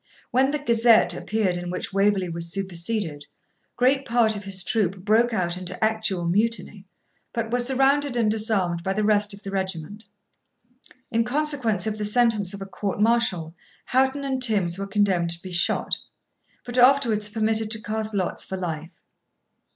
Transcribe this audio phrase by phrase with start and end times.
[0.31, 3.27] When the 'Gazette' appeared in which Waverley was superseded,
[3.77, 6.87] great part of his troop broke out into actual mutiny,
[7.33, 10.05] but were surrounded and disarmed by the rest of the regiment
[11.11, 13.53] In consequence of the sentence of a court martial,
[13.89, 15.99] Houghton and Tims were condemned to be shot,
[16.65, 18.89] but afterwards permitted to cast lots for life.